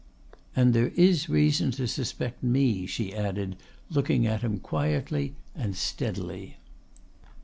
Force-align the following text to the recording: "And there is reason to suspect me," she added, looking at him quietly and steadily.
"And 0.55 0.73
there 0.73 0.91
is 0.95 1.29
reason 1.29 1.69
to 1.73 1.87
suspect 1.87 2.41
me," 2.41 2.87
she 2.87 3.13
added, 3.13 3.55
looking 3.91 4.25
at 4.25 4.41
him 4.41 4.57
quietly 4.57 5.35
and 5.55 5.75
steadily. 5.77 6.57